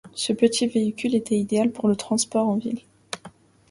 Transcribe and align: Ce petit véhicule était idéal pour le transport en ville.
Ce 0.15 0.33
petit 0.33 0.65
véhicule 0.65 1.13
était 1.13 1.37
idéal 1.37 1.69
pour 1.71 1.87
le 1.87 1.95
transport 1.95 2.49
en 2.49 2.55
ville. 2.57 2.81